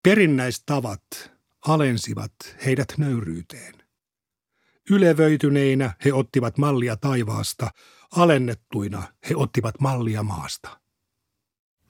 Perinnäistavat 0.04 1.32
alensivat 1.68 2.34
heidät 2.66 2.94
nöyryyteen. 2.98 3.76
Ylevöityneinä 4.90 5.94
he 6.06 6.14
ottivat 6.14 6.58
mallia 6.58 6.98
taivaasta, 6.98 7.72
alennettuina 8.12 9.04
he 9.30 9.36
ottivat 9.36 9.80
mallia 9.80 10.24
maasta. 10.24 10.79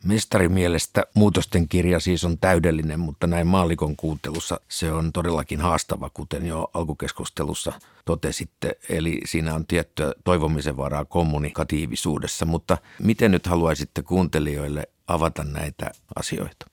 Mestarin 0.03 0.51
mielestä 0.51 1.03
muutosten 1.15 1.67
kirja 1.67 1.99
siis 1.99 2.23
on 2.23 2.37
täydellinen, 2.37 2.99
mutta 2.99 3.27
näin 3.27 3.47
maallikon 3.47 3.95
kuuntelussa 3.95 4.59
se 4.67 4.91
on 4.91 5.11
todellakin 5.13 5.61
haastava, 5.61 6.09
kuten 6.09 6.45
jo 6.45 6.69
alkukeskustelussa 6.73 7.73
totesitte. 8.05 8.77
Eli 8.89 9.21
siinä 9.25 9.55
on 9.55 9.65
tiettyä 9.65 10.13
toivomisen 10.23 10.77
varaa 10.77 11.05
kommunikatiivisuudessa, 11.05 12.45
mutta 12.45 12.77
miten 12.99 13.31
nyt 13.31 13.45
haluaisitte 13.45 14.01
kuuntelijoille 14.01 14.89
avata 15.07 15.43
näitä 15.43 15.91
asioita? 16.15 16.65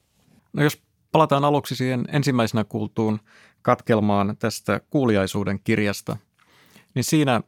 No 0.53 0.63
jos 0.63 0.83
palataan 1.13 1.45
aluksi 1.45 1.77
siihen 1.77 2.05
ensimmäisenä 2.13 2.65
kuultuun 2.65 3.21
katkelmaan 3.63 4.37
tästä 4.39 4.81
kuuliaisuuden 4.91 5.61
kirjasta, 5.61 6.17
niin 6.95 7.05
siinä 7.05 7.41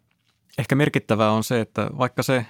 ehkä 0.59 0.75
merkittävää 0.75 1.33
on 1.33 1.45
se, 1.45 1.61
että 1.61 1.91
vaikka 1.99 2.23
se 2.23 2.47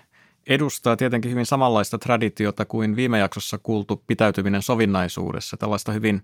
edustaa 0.48 0.96
tietenkin 0.96 1.30
hyvin 1.30 1.46
samanlaista 1.46 1.98
traditiota 1.98 2.64
kuin 2.64 2.96
viime 2.96 3.18
jaksossa 3.18 3.58
kuultu 3.58 4.04
pitäytyminen 4.06 4.62
sovinnaisuudessa, 4.62 5.56
tällaista 5.56 5.92
hyvin, 5.92 6.22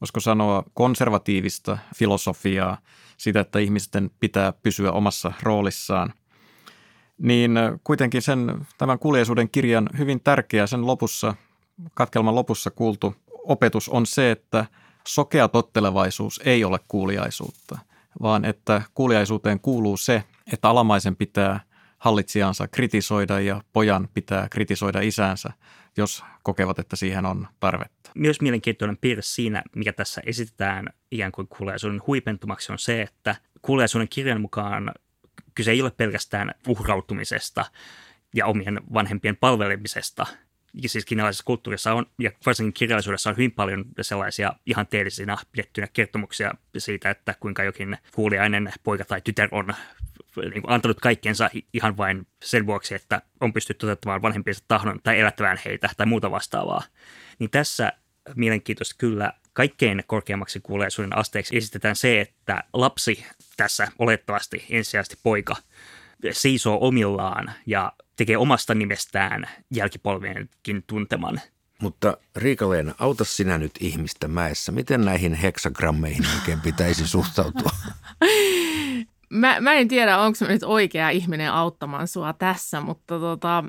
voisiko 0.00 0.20
sanoa, 0.20 0.64
konservatiivista 0.74 1.78
filosofiaa, 1.96 2.78
sitä, 3.16 3.40
että 3.40 3.58
ihmisten 3.58 4.10
pitää 4.20 4.52
pysyä 4.52 4.92
omassa 4.92 5.32
roolissaan. 5.42 6.12
Niin 7.18 7.52
kuitenkin 7.84 8.22
sen, 8.22 8.66
tämän 8.78 8.98
kuuliaisuuden 8.98 9.50
kirjan 9.50 9.88
hyvin 9.98 10.20
tärkeä 10.20 10.66
sen 10.66 10.86
lopussa, 10.86 11.34
katkelman 11.94 12.34
lopussa 12.34 12.70
kuultu 12.70 13.14
opetus 13.44 13.88
on 13.88 14.06
se, 14.06 14.30
että 14.30 14.66
sokea 15.08 15.48
tottelevaisuus 15.48 16.40
ei 16.44 16.64
ole 16.64 16.78
kuuliaisuutta, 16.88 17.78
vaan 18.22 18.44
että 18.44 18.82
kuuliaisuuteen 18.94 19.60
kuuluu 19.60 19.96
se, 19.96 20.24
että 20.52 20.68
alamaisen 20.68 21.16
pitää 21.16 21.60
hallitsijansa 22.00 22.68
kritisoida 22.68 23.40
ja 23.40 23.60
pojan 23.72 24.08
pitää 24.14 24.48
kritisoida 24.48 25.00
isäänsä, 25.00 25.52
jos 25.96 26.24
kokevat, 26.42 26.78
että 26.78 26.96
siihen 26.96 27.26
on 27.26 27.48
tarvetta. 27.60 28.10
Myös 28.14 28.40
mielenkiintoinen 28.40 28.96
piirre 28.96 29.22
siinä, 29.22 29.62
mikä 29.76 29.92
tässä 29.92 30.22
esitetään 30.26 30.86
ikään 31.10 31.32
kuin 31.32 31.48
kuuliaisuuden 31.48 32.02
huipentumaksi, 32.06 32.72
on 32.72 32.78
se, 32.78 33.02
että 33.02 33.36
kuuliaisuuden 33.62 34.08
kirjan 34.08 34.40
mukaan 34.40 34.92
kyse 35.54 35.70
ei 35.70 35.82
ole 35.82 35.90
pelkästään 35.90 36.54
uhrautumisesta 36.68 37.64
ja 38.34 38.46
omien 38.46 38.80
vanhempien 38.92 39.36
palvelemisesta– 39.36 40.26
siis 40.86 41.04
kiinalaisessa 41.04 41.44
kulttuurissa 41.44 41.94
on, 41.94 42.06
ja 42.18 42.30
varsinkin 42.46 42.72
kirjallisuudessa 42.72 43.30
on 43.30 43.36
hyvin 43.36 43.52
paljon 43.52 43.84
sellaisia 44.00 44.52
ihan 44.66 44.86
teellisinä 44.86 45.36
pidettyjä 45.52 45.88
kertomuksia 45.92 46.54
siitä, 46.78 47.10
että 47.10 47.34
kuinka 47.40 47.64
jokin 47.64 47.98
kuuliainen 48.14 48.72
poika 48.82 49.04
tai 49.04 49.20
tytär 49.20 49.48
on 49.52 49.74
niin 50.36 50.62
kuin 50.62 50.72
antanut 50.72 51.00
kaikkensa 51.00 51.50
ihan 51.72 51.96
vain 51.96 52.26
sen 52.42 52.66
vuoksi, 52.66 52.94
että 52.94 53.22
on 53.40 53.52
pystynyt 53.52 53.78
toteuttamaan 53.78 54.22
vanhempiensa 54.22 54.64
tahdon 54.68 55.00
tai 55.02 55.20
elättämään 55.20 55.58
heitä 55.64 55.90
tai 55.96 56.06
muuta 56.06 56.30
vastaavaa. 56.30 56.82
Niin 57.38 57.50
tässä 57.50 57.92
mielenkiintoista 58.36 58.94
kyllä 58.98 59.32
kaikkein 59.52 60.04
korkeammaksi 60.06 60.60
kuuliaisuuden 60.60 61.18
asteeksi 61.18 61.56
esitetään 61.56 61.96
se, 61.96 62.20
että 62.20 62.64
lapsi 62.72 63.26
tässä 63.56 63.88
olettavasti 63.98 64.66
ensisijaisesti 64.70 65.18
poika 65.22 65.56
seisoo 66.32 66.78
omillaan 66.80 67.52
ja 67.66 67.92
tekee 68.16 68.36
omasta 68.36 68.74
nimestään 68.74 69.48
jälkipolvienkin 69.70 70.84
tunteman. 70.86 71.40
Mutta 71.80 72.16
Riika-Leena, 72.36 72.94
auta 72.98 73.24
sinä 73.24 73.58
nyt 73.58 73.72
ihmistä 73.80 74.28
mäessä. 74.28 74.72
Miten 74.72 75.04
näihin 75.04 75.34
heksagrammeihin 75.34 76.26
oikein 76.34 76.60
pitäisi 76.60 77.08
suhtautua? 77.08 77.70
mä, 79.30 79.60
mä 79.60 79.72
en 79.72 79.88
tiedä, 79.88 80.18
onko 80.18 80.38
mä 80.40 80.48
nyt 80.48 80.62
oikea 80.62 81.10
ihminen 81.10 81.52
auttamaan 81.52 82.08
sua 82.08 82.32
tässä, 82.32 82.80
mutta 82.80 83.18
tota, 83.18 83.64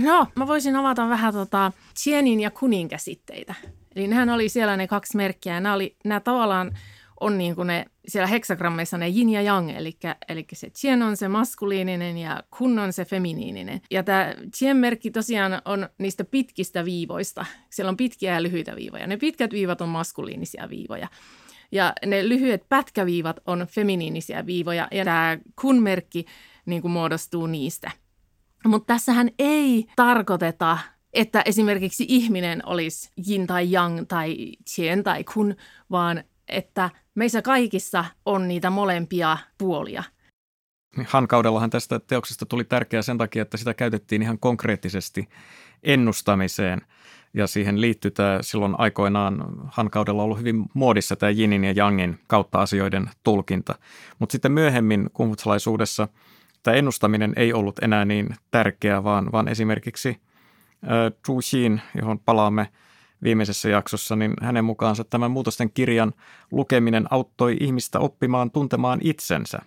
no, 0.00 0.26
mä 0.36 0.46
voisin 0.46 0.76
avata 0.76 1.08
vähän 1.08 1.34
tota 1.34 1.72
Tienin 2.04 2.40
ja 2.40 2.50
Kunin 2.50 2.88
käsitteitä. 2.88 3.54
Eli 3.96 4.08
nehän 4.08 4.30
oli 4.30 4.48
siellä 4.48 4.76
ne 4.76 4.86
kaksi 4.86 5.16
merkkiä, 5.16 5.54
ja 5.54 5.60
nämä, 5.60 5.74
oli, 5.74 5.96
nämä 6.04 6.20
tavallaan 6.20 6.72
on 7.20 7.38
niin 7.38 7.54
kuin 7.54 7.66
ne, 7.66 7.86
siellä 8.08 8.26
heksagrammeissa 8.26 8.98
ne 8.98 9.08
yin 9.08 9.30
ja 9.30 9.42
yang, 9.42 9.70
eli, 9.70 9.96
eli 10.28 10.46
se 10.52 10.70
tien 10.80 11.02
on 11.02 11.16
se 11.16 11.28
maskuliininen 11.28 12.18
ja 12.18 12.42
kun 12.58 12.78
on 12.78 12.92
se 12.92 13.04
feminiininen. 13.04 13.80
Ja 13.90 14.02
tämä 14.02 14.34
tien-merkki 14.58 15.10
tosiaan 15.10 15.62
on 15.64 15.88
niistä 15.98 16.24
pitkistä 16.24 16.84
viivoista. 16.84 17.46
Siellä 17.70 17.88
on 17.88 17.96
pitkiä 17.96 18.34
ja 18.34 18.42
lyhyitä 18.42 18.76
viivoja. 18.76 19.06
Ne 19.06 19.16
pitkät 19.16 19.52
viivat 19.52 19.80
on 19.80 19.88
maskuliinisia 19.88 20.68
viivoja. 20.70 21.08
Ja 21.72 21.92
ne 22.06 22.28
lyhyet 22.28 22.68
pätkäviivat 22.68 23.40
on 23.46 23.66
feminiinisiä 23.70 24.46
viivoja, 24.46 24.88
ja 24.90 25.04
tämä 25.04 25.38
kun-merkki 25.60 26.24
niin 26.66 26.82
kuin 26.82 26.92
muodostuu 26.92 27.46
niistä. 27.46 27.90
Mutta 28.64 28.94
tässähän 28.94 29.30
ei 29.38 29.86
tarkoiteta 29.96 30.78
että 31.12 31.42
esimerkiksi 31.44 32.04
ihminen 32.08 32.66
olisi 32.66 33.10
yin 33.30 33.46
tai 33.46 33.74
yang 33.74 34.06
tai 34.08 34.52
tien 34.74 35.02
tai 35.02 35.24
kun, 35.24 35.56
vaan 35.90 36.24
että 36.48 36.90
meissä 37.14 37.42
kaikissa 37.42 38.04
on 38.26 38.48
niitä 38.48 38.70
molempia 38.70 39.38
puolia. 39.58 40.02
Hankaudellahan 41.06 41.70
tästä 41.70 42.00
teoksesta 42.00 42.46
tuli 42.46 42.64
tärkeää 42.64 43.02
sen 43.02 43.18
takia, 43.18 43.42
että 43.42 43.56
sitä 43.56 43.74
käytettiin 43.74 44.22
ihan 44.22 44.38
konkreettisesti 44.38 45.28
ennustamiseen. 45.82 46.80
Ja 47.34 47.46
siihen 47.46 47.80
liittyy 47.80 48.10
tämä 48.10 48.38
silloin 48.40 48.74
aikoinaan 48.78 49.44
Hankaudella 49.66 50.22
ollut 50.22 50.38
hyvin 50.38 50.64
muodissa 50.74 51.16
tämä 51.16 51.30
Jinin 51.30 51.64
ja 51.64 51.72
Jangin 51.72 52.18
kautta 52.26 52.58
asioiden 52.58 53.10
tulkinta. 53.22 53.74
Mutta 54.18 54.32
sitten 54.32 54.52
myöhemmin 54.52 55.10
kumfutsalaisuudessa 55.12 56.08
tämä 56.62 56.76
ennustaminen 56.76 57.32
ei 57.36 57.52
ollut 57.52 57.78
enää 57.78 58.04
niin 58.04 58.28
tärkeää, 58.50 59.04
vaan, 59.04 59.32
vaan 59.32 59.48
esimerkiksi 59.48 60.08
äh, 60.08 61.12
Zhu 61.26 61.40
Xin, 61.40 61.80
johon 61.94 62.18
palaamme– 62.18 62.68
viimeisessä 63.22 63.68
jaksossa, 63.68 64.16
niin 64.16 64.34
hänen 64.42 64.64
mukaansa 64.64 65.04
tämän 65.04 65.30
muutosten 65.30 65.70
kirjan 65.70 66.12
lukeminen 66.50 67.06
auttoi 67.10 67.56
ihmistä 67.60 67.98
oppimaan 67.98 68.50
tuntemaan 68.50 68.98
itsensä. 69.02 69.58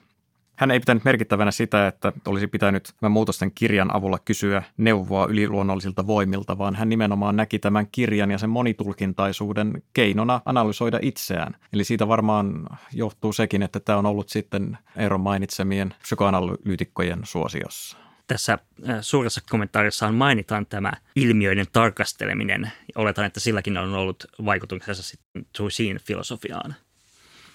Hän 0.56 0.72
ei 0.72 0.80
pitänyt 0.80 1.06
merkittävänä 1.06 1.52
sitä, 1.52 1.88
että 1.88 2.14
olisi 2.26 2.48
pitänyt 2.48 2.94
tämän 3.00 3.12
muutosten 3.12 3.52
kirjan 3.52 3.96
avulla 3.96 4.20
kysyä 4.20 4.64
neuvoa 4.78 5.26
yliluonnollisilta 5.26 6.08
voimilta, 6.08 6.58
vaan 6.58 6.76
hän 6.76 6.90
nimenomaan 6.90 7.36
näki 7.36 7.60
tämän 7.60 7.88
kirjan 7.92 8.32
ja 8.32 8.38
sen 8.38 8.50
monitulkintaisuuden 8.50 9.84
keinona 9.94 10.42
analysoida 10.46 11.00
itseään. 11.02 11.56
Eli 11.74 11.84
siitä 11.84 12.08
varmaan 12.08 12.68
johtuu 12.94 13.34
sekin, 13.34 13.64
että 13.64 13.80
tämä 13.80 14.00
on 14.00 14.06
ollut 14.06 14.30
sitten 14.30 14.78
Eeron 14.98 15.22
mainitsemien 15.22 15.94
psykoanalyytikkojen 16.02 17.20
suosiossa 17.24 17.98
tässä 18.28 18.54
äh, 18.90 18.98
suuressa 19.02 19.42
kommentaarissaan 19.50 20.16
mainitaan 20.16 20.66
tämä 20.66 20.92
ilmiöiden 21.16 21.66
tarkasteleminen. 21.74 22.72
Oletan, 22.96 23.26
että 23.26 23.40
silläkin 23.40 23.78
on 23.78 23.94
ollut 23.94 24.26
vaikutuksensa 24.46 25.04
sitten 25.04 25.46
Trusin 25.58 26.00
filosofiaan 26.00 26.76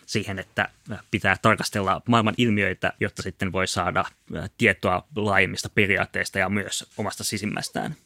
siihen, 0.08 0.38
että 0.38 0.68
äh, 0.92 0.98
pitää 1.10 1.36
tarkastella 1.42 2.02
maailman 2.08 2.34
ilmiöitä, 2.36 2.92
jotta 3.00 3.22
sitten 3.22 3.52
voi 3.52 3.66
saada 3.66 4.00
äh, 4.36 4.50
tietoa 4.58 5.04
laajemmista 5.16 5.68
periaatteista 5.68 6.38
ja 6.38 6.48
myös 6.48 6.90
omasta 6.96 7.24
sisimmästään. 7.24 7.96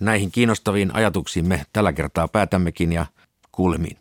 Näihin 0.00 0.30
kiinnostaviin 0.30 0.94
ajatuksiin 0.94 1.48
me 1.48 1.62
tällä 1.72 1.92
kertaa 1.92 2.28
päätämmekin 2.28 2.92
ja 2.92 3.06
kuulemiin. 3.52 3.98